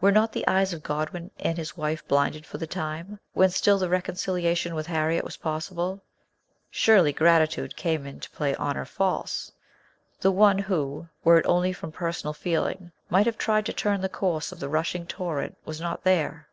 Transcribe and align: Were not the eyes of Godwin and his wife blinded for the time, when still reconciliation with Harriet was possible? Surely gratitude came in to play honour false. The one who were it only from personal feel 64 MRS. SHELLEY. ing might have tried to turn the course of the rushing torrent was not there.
Were 0.00 0.10
not 0.10 0.32
the 0.32 0.46
eyes 0.48 0.72
of 0.72 0.82
Godwin 0.82 1.30
and 1.38 1.58
his 1.58 1.76
wife 1.76 2.08
blinded 2.08 2.46
for 2.46 2.56
the 2.56 2.66
time, 2.66 3.20
when 3.34 3.50
still 3.50 3.86
reconciliation 3.86 4.74
with 4.74 4.86
Harriet 4.86 5.22
was 5.22 5.36
possible? 5.36 6.02
Surely 6.70 7.12
gratitude 7.12 7.76
came 7.76 8.06
in 8.06 8.18
to 8.20 8.30
play 8.30 8.54
honour 8.56 8.86
false. 8.86 9.52
The 10.18 10.32
one 10.32 10.56
who 10.56 11.08
were 11.24 11.36
it 11.40 11.46
only 11.46 11.74
from 11.74 11.92
personal 11.92 12.32
feel 12.32 12.64
64 12.64 12.64
MRS. 12.74 12.78
SHELLEY. 12.78 12.84
ing 12.88 12.92
might 13.10 13.26
have 13.26 13.36
tried 13.36 13.66
to 13.66 13.72
turn 13.74 14.00
the 14.00 14.08
course 14.08 14.50
of 14.50 14.60
the 14.60 14.68
rushing 14.70 15.06
torrent 15.06 15.58
was 15.66 15.78
not 15.78 16.04
there. 16.04 16.48